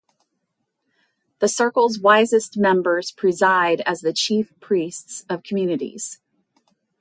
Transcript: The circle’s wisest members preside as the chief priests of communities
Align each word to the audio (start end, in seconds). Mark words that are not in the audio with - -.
The 1.37 1.47
circle’s 1.47 1.99
wisest 1.99 2.57
members 2.57 3.11
preside 3.11 3.81
as 3.81 4.01
the 4.01 4.11
chief 4.13 4.51
priests 4.59 5.23
of 5.29 5.43
communities 5.43 6.19